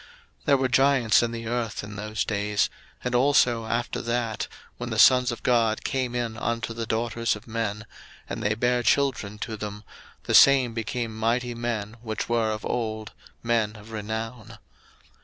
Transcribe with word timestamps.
01:006:004 0.01 0.07
There 0.45 0.57
were 0.57 0.67
giants 0.67 1.21
in 1.21 1.31
the 1.31 1.45
earth 1.45 1.83
in 1.83 1.95
those 1.95 2.25
days; 2.25 2.71
and 3.03 3.13
also 3.13 3.67
after 3.67 4.01
that, 4.01 4.47
when 4.77 4.89
the 4.89 4.97
sons 4.97 5.31
of 5.31 5.43
God 5.43 5.83
came 5.83 6.15
in 6.15 6.37
unto 6.37 6.73
the 6.73 6.87
daughters 6.87 7.35
of 7.35 7.45
men, 7.45 7.85
and 8.27 8.41
they 8.41 8.55
bare 8.55 8.81
children 8.81 9.37
to 9.37 9.55
them, 9.55 9.83
the 10.23 10.33
same 10.33 10.73
became 10.73 11.15
mighty 11.15 11.53
men 11.53 11.97
which 12.01 12.27
were 12.27 12.49
of 12.49 12.65
old, 12.65 13.11
men 13.43 13.75
of 13.75 13.91
renown. 13.91 14.57